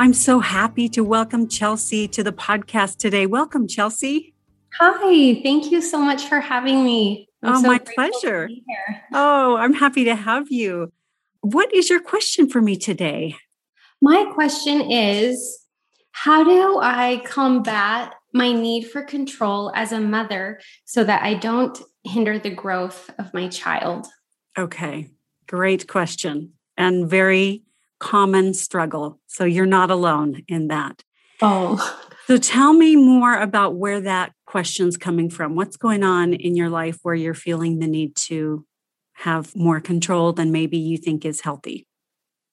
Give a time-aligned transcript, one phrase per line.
[0.00, 3.26] I'm so happy to welcome Chelsea to the podcast today.
[3.26, 4.34] Welcome, Chelsea.
[4.80, 7.28] Hi, thank you so much for having me.
[7.44, 8.48] I'm oh, so my pleasure.
[9.12, 10.92] Oh, I'm happy to have you.
[11.42, 13.36] What is your question for me today?
[14.02, 15.60] My question is
[16.10, 21.78] How do I combat my need for control as a mother so that I don't
[22.02, 24.08] hinder the growth of my child?
[24.58, 25.10] Okay,
[25.46, 27.62] great question and very
[28.00, 29.20] common struggle.
[29.26, 31.02] So you're not alone in that.
[31.40, 32.00] Oh.
[32.26, 35.56] So tell me more about where that question's coming from.
[35.56, 38.64] What's going on in your life where you're feeling the need to
[39.14, 41.86] have more control than maybe you think is healthy?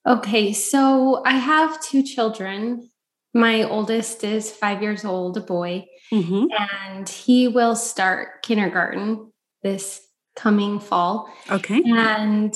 [0.06, 2.90] Okay, so I have two children.
[3.34, 6.46] My oldest is five years old, a boy, mm-hmm.
[6.92, 10.00] and he will start kindergarten this
[10.34, 11.32] coming fall.
[11.50, 11.82] Okay.
[11.86, 12.54] And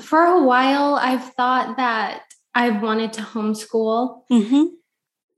[0.00, 2.22] for a while, I've thought that
[2.54, 4.22] I've wanted to homeschool.
[4.30, 4.64] Mm-hmm.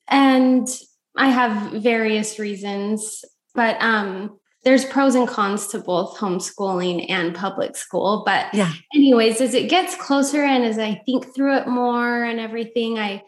[0.09, 0.69] And
[1.17, 7.77] I have various reasons, but um, there's pros and cons to both homeschooling and public
[7.77, 8.23] school.
[8.25, 8.73] But yeah.
[8.95, 13.23] anyways, as it gets closer and as I think through it more and everything, I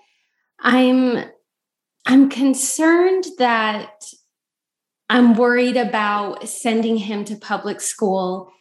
[0.61, 1.25] I'm
[2.06, 4.05] I'm concerned that
[5.08, 8.52] I'm worried about sending him to public school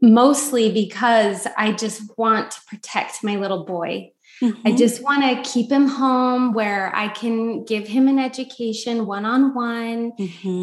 [0.00, 4.12] mostly because I just want to protect my little boy.
[4.42, 4.66] Mm-hmm.
[4.66, 9.26] I just want to keep him home where I can give him an education one
[9.26, 10.12] on one.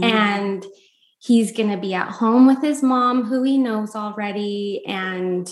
[0.04, 0.66] And
[1.20, 5.52] he's going to be at home with his mom, who he knows already, and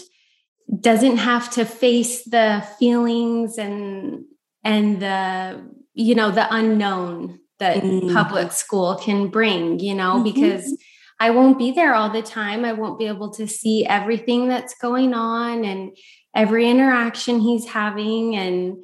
[0.79, 4.25] doesn't have to face the feelings and
[4.63, 5.63] and the
[5.93, 8.11] you know the unknown that mm.
[8.11, 10.23] public school can bring you know mm-hmm.
[10.23, 10.75] because
[11.19, 12.65] I won't be there all the time.
[12.65, 15.95] I won't be able to see everything that's going on and
[16.35, 18.35] every interaction he's having.
[18.35, 18.77] And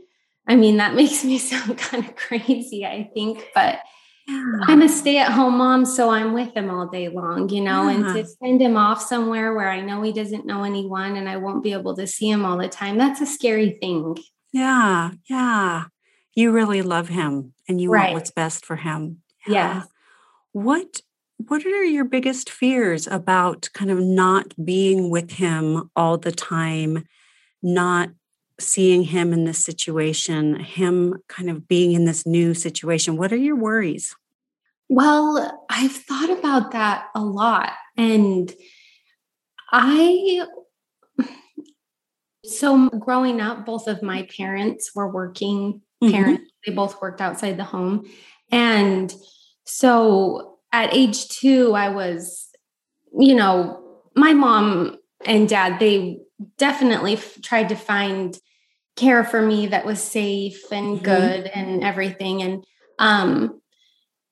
[0.47, 3.79] I mean, that makes me sound kind of crazy, I think, but
[4.27, 4.59] yeah.
[4.67, 5.85] I'm a stay at home mom.
[5.85, 7.95] So I'm with him all day long, you know, yeah.
[7.95, 11.37] and to send him off somewhere where I know he doesn't know anyone and I
[11.37, 14.17] won't be able to see him all the time, that's a scary thing.
[14.53, 15.11] Yeah.
[15.29, 15.85] Yeah.
[16.35, 18.03] You really love him and you right.
[18.03, 19.21] want what's best for him.
[19.47, 19.79] Yeah.
[19.79, 19.87] Yes.
[20.53, 21.01] What
[21.47, 27.05] what are your biggest fears about kind of not being with him all the time,
[27.61, 28.09] not
[28.59, 33.17] seeing him in this situation, him kind of being in this new situation?
[33.17, 34.15] What are your worries?
[34.89, 37.71] Well, I've thought about that a lot.
[37.97, 38.53] And
[39.71, 40.45] I,
[42.43, 46.11] so growing up, both of my parents were working mm-hmm.
[46.11, 46.41] parents.
[46.41, 46.71] Mm-hmm.
[46.71, 48.05] They both worked outside the home.
[48.51, 49.13] And
[49.65, 52.49] so at age two, I was,
[53.17, 56.19] you know, my mom and dad, they
[56.57, 58.37] definitely f- tried to find
[58.95, 61.05] care for me that was safe and mm-hmm.
[61.05, 62.41] good and everything.
[62.41, 62.63] And,
[62.99, 63.61] um,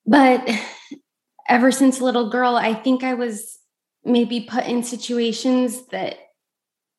[0.05, 0.49] but
[1.47, 3.57] ever since little girl, I think I was
[4.03, 6.15] maybe put in situations that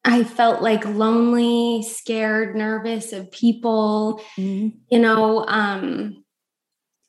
[0.05, 4.22] I felt like lonely, scared, nervous of people.
[4.39, 4.78] Mm-hmm.
[4.89, 6.25] You know, um,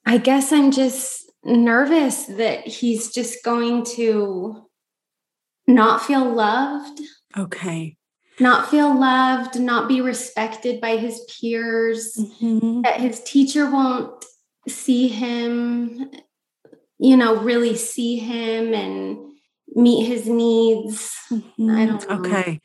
[0.05, 4.67] I guess I'm just nervous that he's just going to
[5.67, 7.01] not feel loved.
[7.37, 7.97] Okay.
[8.39, 12.81] Not feel loved, not be respected by his peers, mm-hmm.
[12.81, 14.25] that his teacher won't
[14.67, 16.09] see him,
[16.97, 19.17] you know, really see him and
[19.75, 21.15] meet his needs.
[21.31, 21.69] Mm-hmm.
[21.69, 22.15] I don't know.
[22.19, 22.61] Okay.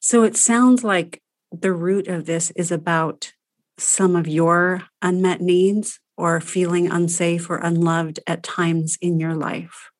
[0.00, 1.22] So it sounds like
[1.52, 3.32] the root of this is about
[3.78, 9.90] some of your unmet needs or feeling unsafe or unloved at times in your life,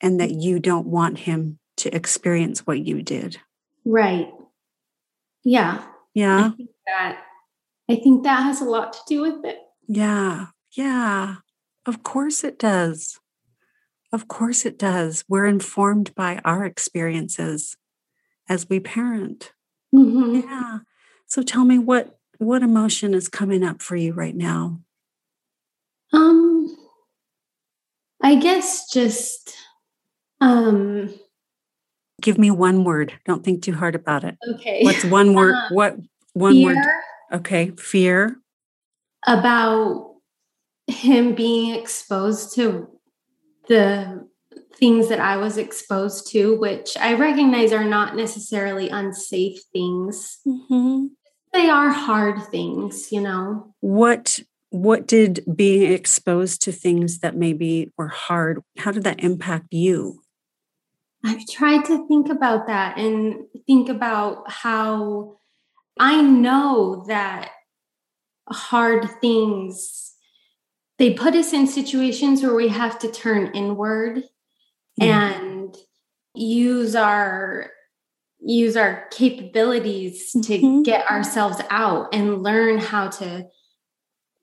[0.00, 3.38] and that you don't want him to experience what you did.
[3.84, 4.32] Right.
[5.44, 5.84] Yeah.
[6.14, 6.46] Yeah.
[6.52, 7.22] I think that
[7.88, 9.58] I think that has a lot to do with it.
[9.86, 10.46] Yeah.
[10.72, 11.36] Yeah.
[11.86, 13.20] Of course it does.
[14.12, 15.24] Of course it does.
[15.28, 17.76] We're informed by our experiences
[18.48, 19.52] as we parent.
[19.94, 20.48] Mm-hmm.
[20.48, 20.78] Yeah.
[21.26, 24.80] So tell me what what emotion is coming up for you right now?
[26.14, 26.76] Um,
[28.22, 29.54] I guess just
[30.40, 31.12] um
[32.22, 33.12] give me one word.
[33.26, 34.36] Don't think too hard about it.
[34.54, 34.82] Okay.
[34.84, 35.54] What's one word?
[35.64, 35.96] Uh, what
[36.32, 36.74] one fear.
[36.74, 36.86] word?
[37.32, 37.70] Okay.
[37.78, 38.36] Fear.
[39.26, 40.14] about
[40.86, 42.88] him being exposed to
[43.68, 44.28] the
[44.76, 50.38] things that I was exposed to, which I recognize are not necessarily unsafe things.
[50.46, 51.06] Mm-hmm.
[51.52, 53.74] They are hard things, you know.
[53.80, 54.40] What
[54.74, 60.20] what did being exposed to things that maybe were hard, how did that impact you?
[61.24, 65.36] I've tried to think about that and think about how
[65.96, 67.52] I know that
[68.48, 70.16] hard things
[70.98, 74.24] they put us in situations where we have to turn inward
[75.00, 75.02] mm-hmm.
[75.02, 75.76] and
[76.34, 77.70] use our
[78.40, 80.82] use our capabilities to mm-hmm.
[80.82, 83.46] get ourselves out and learn how to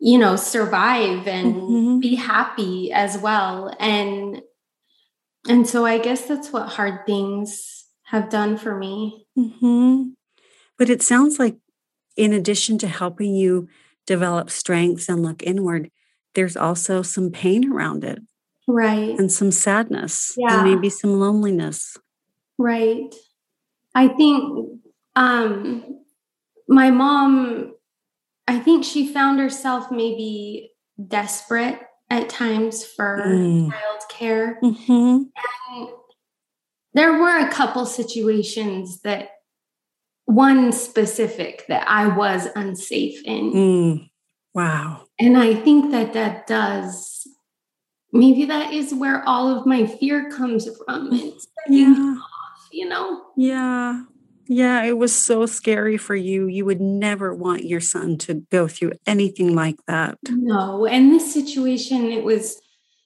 [0.02, 2.00] you know survive and mm-hmm.
[2.00, 3.76] be happy as well.
[3.80, 4.42] And
[5.50, 9.26] and so i guess that's what hard things have done for me.
[9.38, 10.10] Mm-hmm.
[10.78, 11.58] but it sounds like
[12.18, 13.70] in addition to helping you
[14.06, 15.90] develop strengths and look inward
[16.34, 18.20] there's also some pain around it.
[18.68, 19.18] Right.
[19.18, 20.34] And some sadness.
[20.38, 20.60] Yeah.
[20.60, 21.98] and maybe some loneliness.
[22.58, 23.14] Right.
[23.96, 24.80] I think
[25.16, 26.04] um
[26.68, 27.74] my mom
[28.48, 30.72] I think she found herself maybe
[31.08, 31.80] desperate
[32.10, 33.72] at times for mm.
[33.72, 34.60] child care.
[34.62, 35.24] Mm-hmm.
[35.74, 35.90] And
[36.94, 39.30] there were a couple situations that
[40.26, 43.54] one specific that I was unsafe in.
[43.54, 44.10] Mm.
[44.54, 45.04] Wow.
[45.18, 47.28] And I think that that does,
[48.12, 51.10] maybe that is where all of my fear comes from.
[51.14, 52.16] It's yeah.
[52.18, 53.22] Off, you know?
[53.38, 54.04] Yeah.
[54.54, 56.46] Yeah, it was so scary for you.
[56.46, 60.18] You would never want your son to go through anything like that.
[60.30, 60.86] No.
[60.86, 62.60] And this situation, it was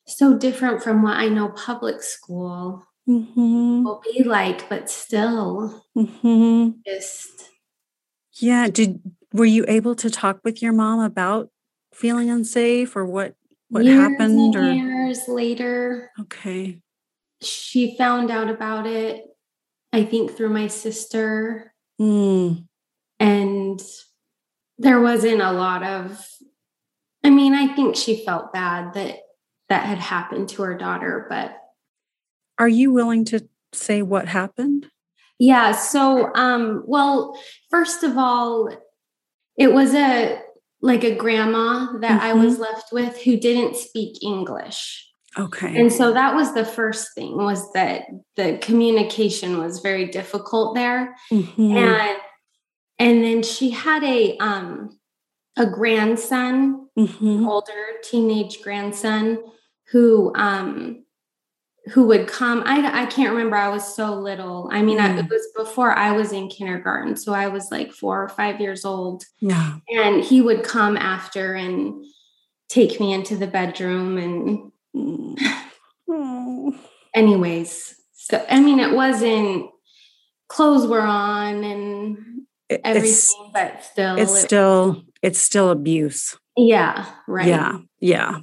[0.08, 3.84] so different from what I know public school mm-hmm.
[3.84, 6.80] will be like, but still mm-hmm.
[6.84, 7.30] just.
[8.34, 8.68] Yeah.
[8.68, 9.00] Did
[9.32, 11.52] were you able to talk with your mom about
[11.94, 13.36] feeling unsafe or what
[13.70, 14.56] what years happened?
[14.56, 16.10] or years later.
[16.22, 16.82] Okay.
[17.44, 19.26] She found out about it
[19.96, 21.74] I think through my sister.
[22.02, 22.66] Mm.
[23.18, 23.82] And
[24.78, 26.28] there wasn't a lot of,
[27.24, 29.20] I mean, I think she felt bad that
[29.70, 31.58] that had happened to her daughter, but.
[32.60, 34.88] Are you willing to say what happened?
[35.40, 35.72] Yeah.
[35.72, 37.40] So, um, well,
[37.72, 38.70] first of all,
[39.58, 40.42] it was a
[40.82, 42.28] like a grandma that mm-hmm.
[42.28, 45.10] I was left with who didn't speak English.
[45.38, 45.80] Okay.
[45.80, 48.04] And so that was the first thing was that
[48.36, 51.16] the communication was very difficult there.
[51.32, 51.78] Mm-hmm.
[51.78, 52.18] And
[52.98, 54.98] and then she had a um
[55.58, 57.48] a grandson, mm-hmm.
[57.48, 59.40] older teenage grandson
[59.92, 61.04] who um
[61.92, 64.70] who would come I I can't remember I was so little.
[64.72, 65.02] I mean, mm.
[65.02, 68.62] I, it was before I was in kindergarten, so I was like 4 or 5
[68.62, 69.26] years old.
[69.42, 69.80] Yeah.
[69.90, 72.06] And he would come after and
[72.70, 76.76] take me into the bedroom and Oh.
[77.14, 79.70] Anyways, so I mean, it wasn't
[80.50, 82.18] clothes were on and
[82.70, 86.38] everything, it's, but still, it's it, still it's still abuse.
[86.58, 87.48] Yeah, right.
[87.48, 88.40] Yeah, yeah,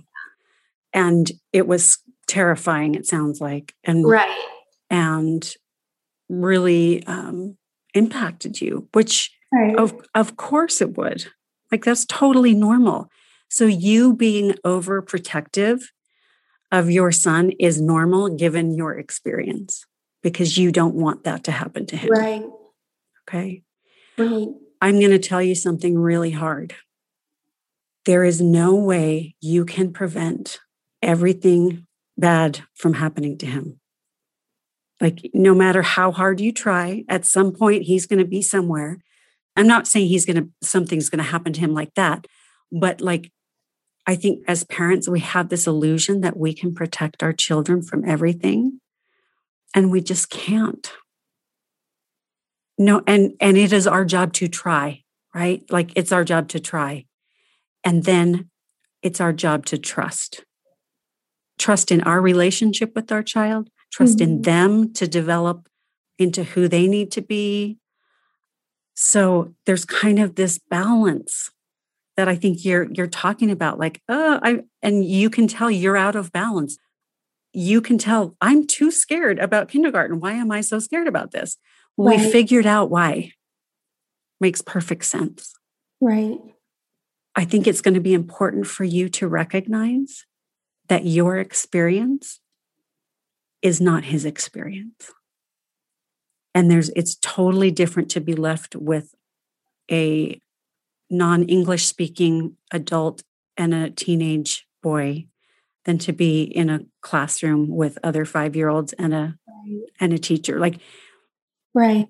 [0.95, 2.95] and it was terrifying.
[2.95, 4.47] It sounds like, and right,
[4.89, 5.55] and
[6.31, 7.59] really um,
[7.93, 9.77] impacted you, which right.
[9.77, 11.27] of of course it would.
[11.71, 13.09] Like that's totally normal.
[13.49, 15.83] So you being overprotective
[16.73, 19.85] of your son is normal given your experience
[20.23, 22.11] because you don't want that to happen to him.
[22.11, 22.45] Right.
[23.29, 23.63] Okay.
[24.17, 24.49] Right.
[24.81, 26.75] I'm going to tell you something really hard.
[28.07, 30.59] There is no way you can prevent
[31.03, 31.87] everything
[32.17, 33.79] bad from happening to him.
[35.01, 38.99] Like, no matter how hard you try, at some point he's going to be somewhere.
[39.57, 42.27] I'm not saying he's going to, something's going to happen to him like that,
[42.73, 43.31] but like
[44.07, 48.09] I think as parents, we have this illusion that we can protect our children from
[48.09, 48.81] everything,
[49.75, 50.93] and we just can't.
[52.79, 55.03] No, and and it is our job to try,
[55.35, 55.63] right?
[55.71, 57.07] Like it's our job to try.
[57.85, 58.51] And then
[59.03, 60.45] it's our job to trust.
[61.59, 64.33] Trust in our relationship with our child, trust mm-hmm.
[64.33, 65.69] in them to develop
[66.19, 67.79] into who they need to be.
[68.95, 71.51] So there's kind of this balance
[72.17, 75.97] that I think you're you're talking about like oh I and you can tell you're
[75.97, 76.79] out of balance.
[77.53, 80.21] You can tell I'm too scared about kindergarten.
[80.21, 81.57] Why am I so scared about this?
[81.97, 82.19] Right.
[82.19, 83.33] We figured out why.
[84.41, 85.55] Makes perfect sense.
[86.01, 86.39] Right.
[87.35, 90.27] I think it's going to be important for you to recognize
[90.89, 92.41] that your experience
[93.63, 95.11] is not his experience.
[96.55, 99.15] And there's it's totally different to be left with
[99.91, 100.41] a
[101.13, 103.23] non English speaking adult
[103.57, 105.27] and a teenage boy
[105.85, 109.81] than to be in a classroom with other five year olds and a right.
[110.01, 110.59] and a teacher.
[110.59, 110.81] Like,
[111.75, 112.09] right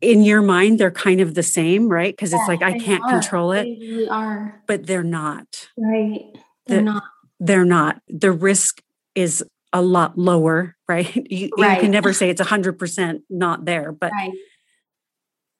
[0.00, 3.02] in your mind they're kind of the same right because yeah, it's like i can't
[3.04, 3.10] are.
[3.10, 6.22] control it they really are but they're not right
[6.66, 7.02] they're the, not
[7.38, 8.82] they're not the risk
[9.14, 11.76] is a lot lower right you, right.
[11.76, 14.32] you can never say it's 100% not there but right.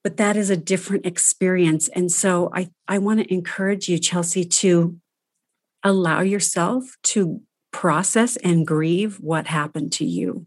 [0.02, 4.45] But that is a different experience and so i i want to encourage you chelsea
[4.45, 4.97] to
[5.83, 7.40] allow yourself to
[7.73, 10.47] process and grieve what happened to you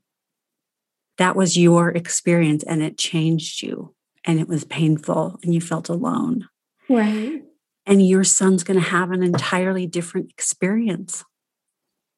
[1.18, 3.94] that was your experience and it changed you
[4.26, 6.48] and it was painful and you felt alone.
[6.90, 7.44] Right.
[7.86, 11.24] And your son's going to have an entirely different experience.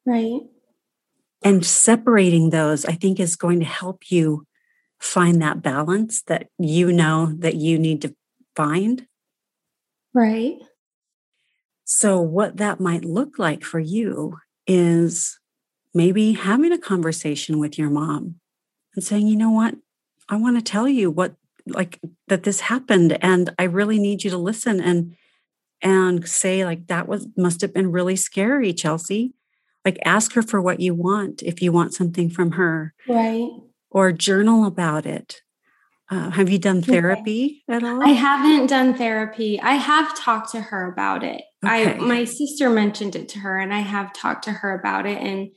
[0.05, 0.41] Right.
[1.43, 4.45] And separating those, I think, is going to help you
[4.99, 8.15] find that balance that you know that you need to
[8.55, 9.07] find.
[10.13, 10.57] Right.
[11.83, 15.39] So, what that might look like for you is
[15.93, 18.35] maybe having a conversation with your mom
[18.95, 19.75] and saying, you know what,
[20.27, 21.35] I want to tell you what
[21.67, 25.15] like that this happened and I really need you to listen and
[25.81, 29.33] and say like that was must have been really scary, Chelsea.
[29.83, 32.93] Like ask her for what you want if you want something from her.
[33.07, 33.51] Right.
[33.95, 35.41] Or journal about it.
[36.11, 37.77] Uh, have you done therapy okay.
[37.77, 38.03] at all?
[38.03, 39.57] I haven't done therapy.
[39.61, 41.41] I have talked to her about it.
[41.63, 41.93] Okay.
[41.93, 45.19] I my sister mentioned it to her and I have talked to her about it
[45.19, 45.49] and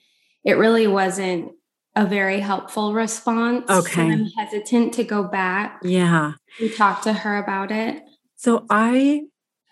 [0.45, 1.50] it really wasn't
[1.97, 3.68] a very helpful response.
[3.68, 3.92] Okay.
[3.92, 5.80] So I'm hesitant to go back.
[5.83, 6.35] Yeah.
[6.61, 8.02] And talk to her about it.
[8.37, 9.23] So I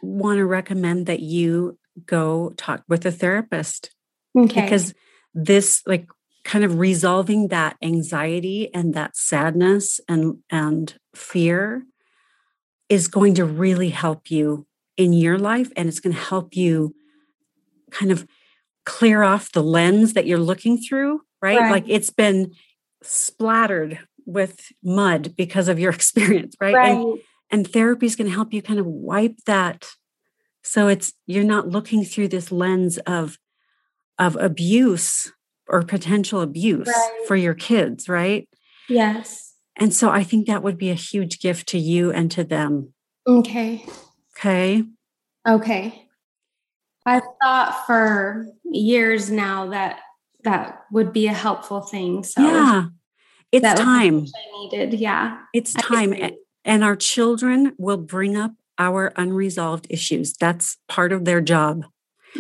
[0.03, 3.91] want to recommend that you go talk with a therapist.
[4.37, 4.63] Okay.
[4.63, 4.93] Because
[5.35, 6.09] this like
[6.47, 11.85] kind of resolving that anxiety and that sadness and and fear
[12.89, 16.95] is going to really help you in your life and it's going to help you
[17.91, 18.27] kind of
[18.85, 21.61] clear off the lens that you're looking through right?
[21.61, 21.71] right?
[21.71, 22.53] Like it's been
[23.03, 26.75] splattered with mud because of your experience, right?
[26.75, 26.97] right.
[26.97, 27.19] And,
[27.51, 29.89] and therapy is going to help you kind of wipe that.
[30.63, 33.39] So it's you're not looking through this lens of
[34.19, 35.33] of abuse
[35.69, 37.25] or potential abuse right.
[37.27, 38.49] for your kids, right?
[38.89, 39.55] Yes.
[39.77, 42.93] And so I think that would be a huge gift to you and to them.
[43.27, 43.85] Okay.
[44.37, 44.85] Okay.
[45.47, 46.07] Okay.
[47.05, 50.01] I've thought for years now that
[50.43, 52.25] that would be a helpful thing.
[52.25, 52.87] So yeah,
[53.53, 54.27] it's time.
[54.27, 54.95] I needed.
[54.95, 56.15] Yeah, it's time,
[56.65, 60.35] and our children will bring up our unresolved issues.
[60.35, 61.85] That's part of their job.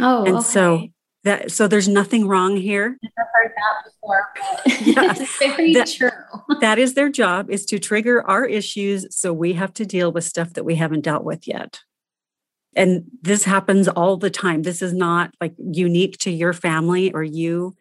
[0.01, 0.45] Oh, and okay.
[0.45, 0.89] so
[1.27, 2.99] that so there's nothing wrong here.
[3.03, 4.29] Never heard that before,
[4.81, 6.11] yeah, very that, true.
[6.61, 10.25] that is their job is to trigger our issues, so we have to deal with
[10.25, 11.81] stuff that we haven't dealt with yet.
[12.75, 14.63] And this happens all the time.
[14.63, 17.75] This is not like unique to your family or you.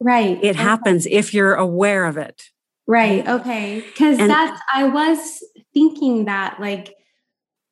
[0.00, 0.38] Right.
[0.42, 0.62] It okay.
[0.62, 2.42] happens if you're aware of it.
[2.86, 3.26] Right.
[3.26, 3.80] Okay.
[3.80, 5.42] Because that's, I was
[5.74, 6.94] thinking that, like,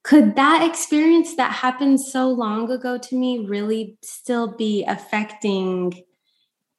[0.05, 6.05] could that experience that happened so long ago to me really still be affecting?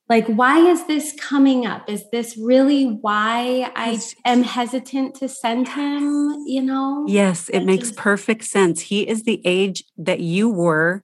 [0.08, 1.89] Like, why is this coming up?
[1.89, 6.44] Is this really why I am hesitant to send him?
[6.46, 7.05] You know?
[7.08, 8.82] Yes, it makes perfect sense.
[8.82, 11.03] He is the age that you were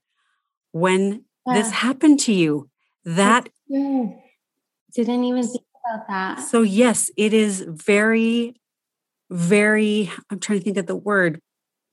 [0.70, 1.54] when yeah.
[1.54, 2.70] this happened to you.
[3.04, 6.40] That didn't even think about that.
[6.40, 8.54] So, yes, it is very,
[9.28, 11.40] very, I'm trying to think of the word,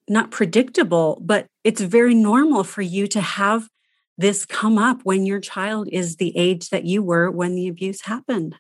[0.10, 3.70] not predictable, but it's very normal for you to have
[4.18, 8.01] this come up when your child is the age that you were when the abuse
[8.01, 8.56] happened.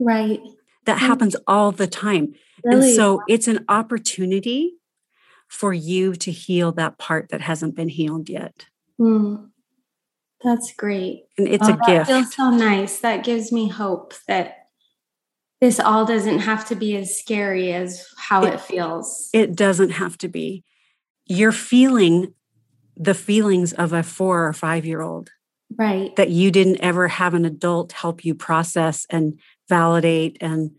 [0.00, 0.40] Right.
[0.84, 2.34] That happens all the time.
[2.64, 2.88] Really?
[2.88, 4.74] And so it's an opportunity
[5.48, 8.66] for you to heal that part that hasn't been healed yet.
[9.00, 9.50] Mm.
[10.42, 11.24] That's great.
[11.38, 12.08] And it's oh, a gift.
[12.08, 13.00] feels so nice.
[13.00, 14.66] That gives me hope that
[15.60, 19.30] this all doesn't have to be as scary as how it, it feels.
[19.32, 20.64] It doesn't have to be.
[21.26, 22.32] You're feeling
[22.96, 25.30] the feelings of a four or five year old.
[25.76, 26.14] Right.
[26.16, 30.70] That you didn't ever have an adult help you process and validate and,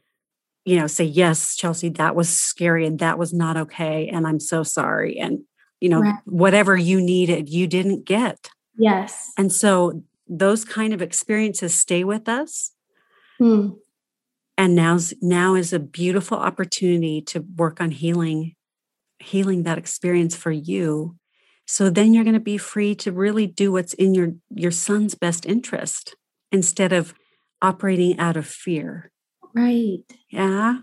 [0.63, 4.07] you know, say, yes, Chelsea, that was scary and that was not okay.
[4.07, 5.19] And I'm so sorry.
[5.19, 5.39] And,
[5.81, 6.19] you know, right.
[6.25, 8.49] whatever you needed, you didn't get.
[8.77, 9.31] Yes.
[9.37, 12.71] And so those kind of experiences stay with us.
[13.37, 13.71] Hmm.
[14.57, 18.55] And now's now is a beautiful opportunity to work on healing,
[19.19, 21.15] healing that experience for you.
[21.65, 25.15] So then you're going to be free to really do what's in your your son's
[25.15, 26.15] best interest
[26.51, 27.13] instead of
[27.61, 29.11] operating out of fear.
[29.53, 29.99] Right.
[30.29, 30.79] Yeah.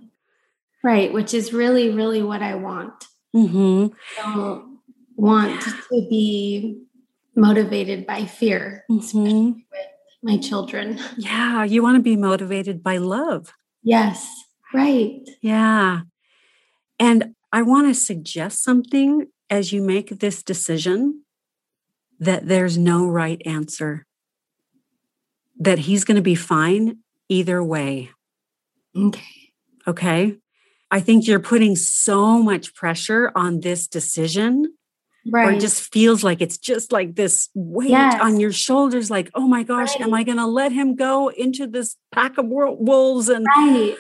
[0.83, 3.07] Right, which is really, really what I want.
[3.35, 3.95] Mm-hmm.
[4.17, 4.69] So
[5.17, 6.83] want to be
[7.35, 9.55] motivated by fear, Mhm.
[9.55, 9.87] with
[10.23, 10.99] my children.
[11.17, 13.53] Yeah, you want to be motivated by love.
[13.83, 14.29] Yes,
[14.75, 15.21] right.
[15.41, 16.01] Yeah.
[16.99, 21.23] And I want to suggest something as you make this decision
[22.19, 24.07] that there's no right answer,
[25.61, 28.11] that he's going to be fine either way.
[28.97, 29.53] Okay.
[29.87, 30.37] Okay.
[30.91, 34.75] I think you're putting so much pressure on this decision,
[35.25, 35.45] Right.
[35.45, 35.57] or Right.
[35.57, 38.21] it just feels like it's just like this weight Yes.
[38.21, 41.69] on your shoulders like, oh my gosh, am I going to let him go into
[41.69, 43.29] this pack of wolves?
[43.29, 43.97] And, right.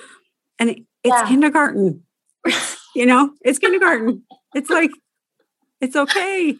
[0.59, 1.29] and it- it's Yeah.
[1.29, 2.03] kindergarten.
[2.95, 4.23] you know, it's kindergarten.
[4.55, 4.91] it's like,
[5.81, 6.57] it's okay.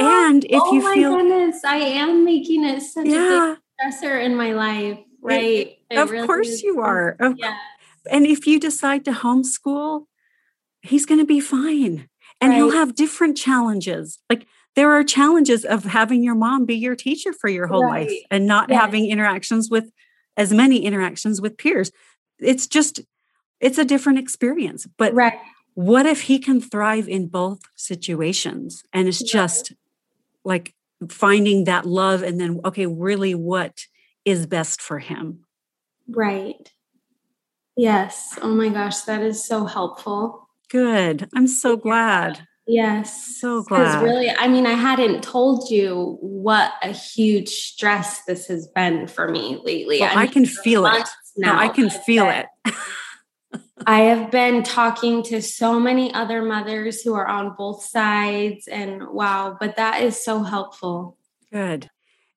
[0.00, 3.92] And if oh you my feel, goodness, I am making it such a yeah, big
[3.92, 4.98] stressor in my life.
[5.20, 5.78] Right.
[5.90, 6.62] It of really course is.
[6.62, 7.16] you are.
[7.36, 7.56] Yeah.
[8.10, 10.06] And if you decide to homeschool,
[10.82, 12.08] he's going to be fine.
[12.40, 14.18] And he'll have different challenges.
[14.28, 18.12] Like there are challenges of having your mom be your teacher for your whole life
[18.32, 18.80] and not Yes.
[18.80, 19.92] having interactions with
[20.36, 21.92] as many interactions with peers.
[22.40, 23.00] It's just,
[23.60, 24.88] it's a different experience.
[24.98, 25.38] But Right.
[25.74, 29.42] What if he can thrive in both situations and it's Yeah.
[29.42, 29.72] just
[30.44, 30.74] like
[31.08, 33.86] finding that love and then, okay, really what
[34.24, 35.44] is best for him?
[36.08, 36.70] Right.
[37.76, 38.38] Yes.
[38.42, 40.48] Oh my gosh, that is so helpful.
[40.68, 41.28] Good.
[41.34, 42.46] I'm so glad.
[42.66, 43.38] Yes.
[43.40, 44.02] So glad.
[44.02, 49.28] really, I mean, I hadn't told you what a huge stress this has been for
[49.28, 50.00] me lately.
[50.00, 50.90] Well, I mean, can feel it.
[50.90, 52.46] months No, now, I can feel it.
[53.86, 59.08] I have been talking to so many other mothers who are on both sides, and
[59.08, 61.16] wow, but that is so helpful.
[61.52, 61.90] Good.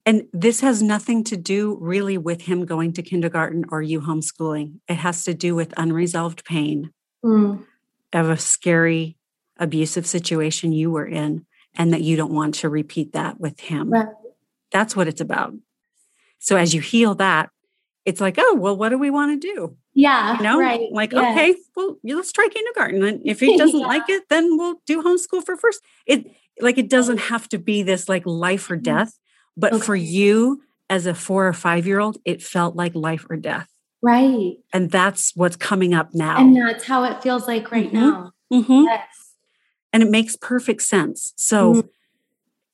[0.06, 4.80] And this has nothing to do really with him going to kindergarten or you homeschooling.
[4.88, 6.92] It has to do with unresolved pain
[7.26, 7.66] Mm,
[8.14, 9.18] of a scary,
[9.58, 13.90] abusive situation you were in, and that you don't want to repeat that with him.
[13.90, 14.08] Right.
[14.72, 15.56] That's what it's about.
[16.38, 17.50] So as you heal that,
[18.06, 19.76] it's like, oh, well, what do we want to do?
[19.94, 20.38] Yeah.
[20.38, 20.88] You know, right.
[20.92, 21.38] like, yes.
[21.38, 23.04] okay, well, let's try kindergarten.
[23.04, 23.88] And if he doesn't Yeah.
[23.88, 25.82] like it, then we'll do homeschool for first.
[26.06, 26.26] It
[26.62, 29.18] like it doesn't have to be this like life or death,
[29.58, 30.06] but for Mm-hmm.
[30.06, 33.68] You as a four or five year old, it felt like life or death.
[34.02, 34.54] Right.
[34.72, 36.38] And that's what's coming up now.
[36.40, 37.94] And that's how it feels like right Mhm.
[37.94, 38.32] now.
[38.54, 38.86] Mhm.
[38.86, 39.34] Yes.
[39.92, 41.34] And it makes perfect sense.
[41.38, 41.90] So Mhm.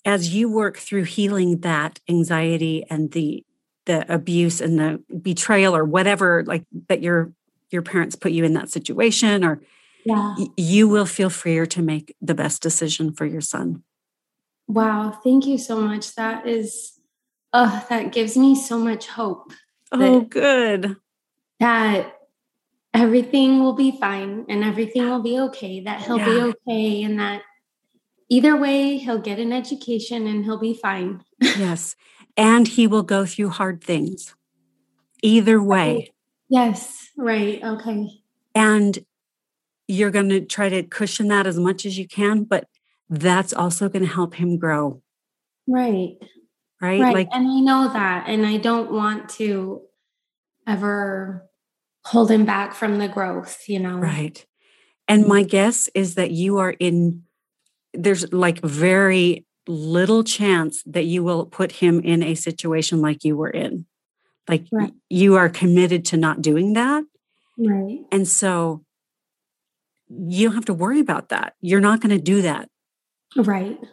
[0.04, 3.46] as you work through healing that anxiety and the
[3.86, 7.34] the abuse and the betrayal or whatever like that your
[7.72, 9.62] your parents put you in that situation or
[10.06, 10.36] Yeah.
[10.38, 13.84] y- you will feel freer to make the best decision for your son.
[14.68, 15.12] Wow.
[15.24, 16.16] Thank you so much.
[16.16, 17.00] That is,
[17.54, 19.52] oh, that gives me so much hope
[19.92, 20.96] Oh, good.
[21.60, 22.14] that
[22.94, 27.42] everything will be fine and everything will be okay, that he'll be okay, and that
[28.30, 31.24] either way, he'll get an education and he'll be fine.
[31.58, 31.96] Yes.
[32.42, 34.34] And he will go through hard things
[35.22, 36.12] either way.
[36.50, 37.10] Yes.
[37.16, 37.64] Right.
[37.64, 38.08] Okay.
[38.56, 38.98] And
[39.88, 42.66] you're going to try to cushion that as much as you can, but
[43.10, 45.04] that's also going to help him grow,
[45.68, 46.16] Right.
[46.82, 47.00] right?
[47.00, 47.14] Right.
[47.14, 48.28] Like, and I know that.
[48.28, 49.82] And I don't want to
[50.66, 51.48] ever
[52.06, 53.98] hold him back from the growth, you know?
[53.98, 54.44] right.
[55.08, 57.24] And my guess is that you are in,
[57.94, 63.36] there's like very little chance that you will put him in a situation like you
[63.38, 63.86] were in.
[64.50, 64.94] Like Right.
[65.10, 67.04] you are committed to not doing that.
[67.58, 68.00] Right.
[68.12, 68.84] And so
[70.10, 71.54] you don't have to worry about that.
[71.62, 72.70] You're not going to do that.
[73.36, 73.78] Right.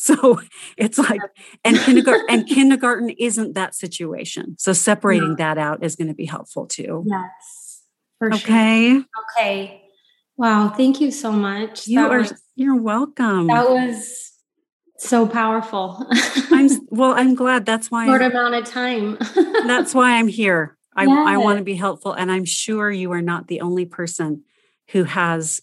[0.00, 0.40] So
[0.76, 1.20] it's like,
[1.64, 4.54] and kindergarten and kindergarten isn't that situation.
[4.56, 5.34] So separating No.
[5.38, 7.02] that out is going to be helpful too.
[7.04, 7.82] Yes.
[8.20, 8.36] For sure.
[8.38, 9.02] Okay.
[9.36, 9.82] Okay.
[10.36, 10.68] Wow.
[10.68, 11.88] Thank you so much.
[11.88, 13.48] You that are was, you're welcome.
[13.48, 14.34] that was
[14.98, 16.04] so powerful.
[16.50, 19.18] I'm well, I'm glad that's why short I'm, amount of time.
[19.66, 20.76] that's why I'm here.
[20.94, 22.12] I, I want to be helpful.
[22.12, 24.42] And I'm sure you are not the only person
[24.90, 25.62] who has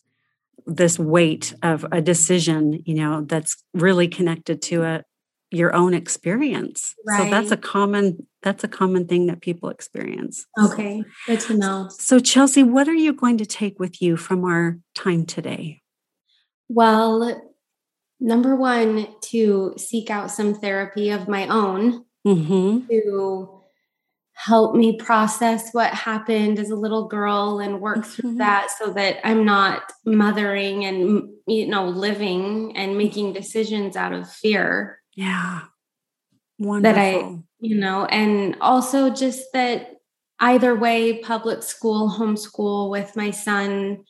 [0.66, 5.04] this weight of a decision, you know, that's really connected to a
[5.52, 6.96] your own experience.
[7.06, 7.24] Right.
[7.24, 10.46] So that's a common that's a common thing that people experience.
[10.60, 11.04] okay.
[11.28, 11.90] Good to know.
[11.92, 15.82] So Chelsea, what are you going to take with you from our time today?
[16.68, 17.42] Well,
[18.20, 22.88] number one, to seek out some therapy of my own Mhm.
[22.90, 23.50] to
[24.34, 28.06] help me process what happened as a little girl and work Mhm.
[28.06, 34.12] through that so that I'm not mothering and you know living and making decisions out
[34.14, 35.62] of fear Yeah.
[36.60, 36.94] Wonderful.
[36.94, 39.92] that I you know and also just that
[40.40, 44.04] either way public school homeschool with my son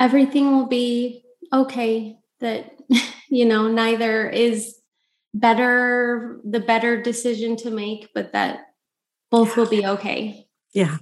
[0.00, 2.76] everything will be okay that
[3.28, 4.76] you know neither is
[5.34, 8.66] better the better decision to make but that
[9.32, 10.46] both will be okay.
[10.74, 10.98] Yeah.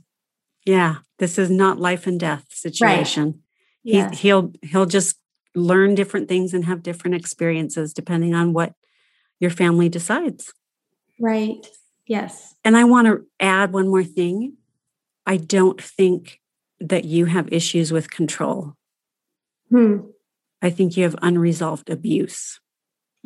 [0.64, 0.96] Yeah.
[1.18, 3.24] This is not life and death situation.
[3.24, 3.34] Right.
[3.82, 4.18] yes.
[4.20, 5.16] he, he'll he'll just
[5.54, 8.74] learn different things and have different experiences depending on what
[9.40, 10.54] your family decides.
[11.18, 11.66] Right.
[12.06, 12.54] Yes.
[12.64, 14.56] And i want to add one more thing.
[15.26, 16.40] I don't think
[16.78, 18.74] that you have issues with control.
[19.70, 19.98] Hmm.
[20.62, 22.60] I think you have unresolved abuse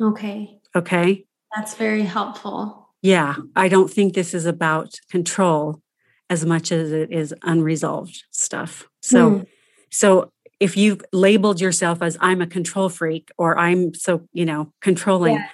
[0.01, 1.25] okay Okay.
[1.55, 2.89] That's very helpful.
[3.01, 3.35] Yeah.
[3.55, 5.81] I don't think this is about control
[6.29, 8.87] as much as it is unresolved stuff.
[9.01, 9.43] So, hmm.
[9.91, 14.73] so if you've labeled yourself as I'm a control freak or I'm so, you know,
[14.81, 15.47] controlling, yeah.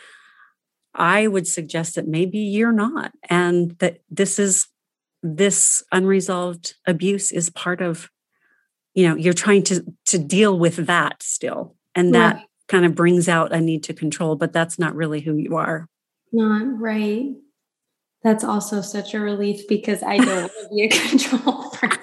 [0.94, 3.12] I would suggest that maybe you're not.
[3.30, 4.68] And that this is,
[5.24, 8.10] this unresolved abuse is part of,
[8.94, 11.76] you know, you're trying to, to deal with that still.
[11.96, 15.20] And that yeah kind of brings out a need to control, but that's not really
[15.20, 15.88] who you are.
[16.32, 17.34] Not right.
[18.24, 22.00] That's also such a relief because I don't want to be a control freak.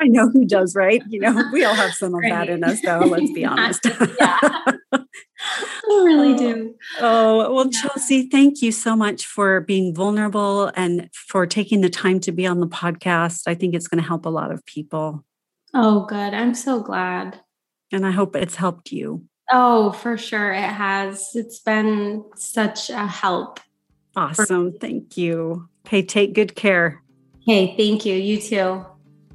[0.00, 1.02] I know who does, right?
[1.08, 2.30] You know, we all have some of right.
[2.30, 3.00] that in us, though.
[3.00, 3.84] Let's be honest.
[4.20, 5.04] yeah, I
[5.86, 6.74] really oh, do.
[7.00, 12.20] Oh, well, Chelsea, thank you so much for being vulnerable and for taking the time
[12.20, 13.42] to be on the podcast.
[13.46, 15.24] I think it's going to help a lot of people.
[15.74, 16.34] Oh, good.
[16.34, 17.40] I'm so glad.
[17.92, 19.24] And I hope it's helped you.
[19.50, 20.52] Oh, for sure.
[20.52, 21.30] It has.
[21.34, 23.60] It's been such a help.
[24.16, 24.72] Awesome.
[24.72, 25.68] Thank you.
[25.88, 27.02] Hey, take good care.
[27.46, 28.14] Hey, thank you.
[28.14, 28.84] You too.